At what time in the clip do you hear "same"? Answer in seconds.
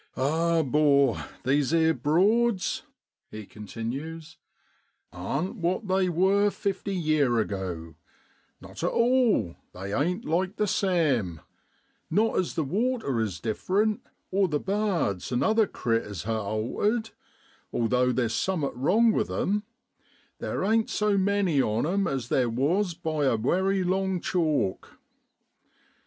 10.65-11.39